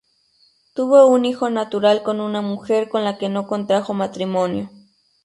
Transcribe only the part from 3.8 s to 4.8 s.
matrimonio.